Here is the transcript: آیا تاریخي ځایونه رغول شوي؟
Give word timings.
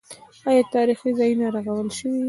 آیا 0.49 0.63
تاریخي 0.75 1.09
ځایونه 1.19 1.47
رغول 1.55 1.87
شوي؟ 1.97 2.19